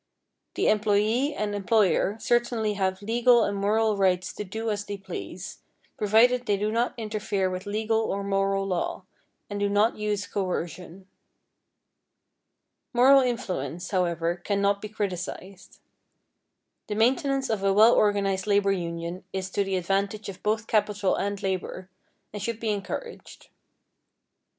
The 0.55 0.67
employee 0.67 1.35
and 1.35 1.53
employer 1.53 2.17
certainly 2.19 2.73
have 2.73 3.03
legal 3.03 3.43
and 3.43 3.55
moral 3.55 3.95
rights 3.97 4.33
to 4.33 4.43
do 4.43 4.71
as 4.71 4.83
they 4.83 4.97
please, 4.97 5.59
provided 5.95 6.47
they 6.47 6.57
do 6.57 6.71
not 6.71 6.95
interfere 6.97 7.51
with 7.51 7.67
legal 7.67 7.99
or 7.99 8.23
moral 8.23 8.65
law, 8.65 9.03
and 9.47 9.59
do 9.59 9.69
not 9.69 9.99
use 9.99 10.25
coercion. 10.25 11.05
Moral 12.93 13.21
influence, 13.21 13.91
however, 13.91 14.37
cannot 14.37 14.81
be 14.81 14.89
criticised. 14.89 15.77
The 16.87 16.95
maintenance 16.95 17.47
of 17.47 17.61
a 17.63 17.71
well 17.71 17.93
organized 17.93 18.47
labor 18.47 18.71
union 18.71 19.23
is 19.31 19.51
to 19.51 19.63
the 19.63 19.75
advantage 19.75 20.29
of 20.29 20.41
both 20.41 20.65
capital 20.65 21.15
and 21.15 21.39
labor, 21.43 21.91
and 22.33 22.41
should 22.41 22.59
be 22.59 22.69
encouraged. 22.71 23.49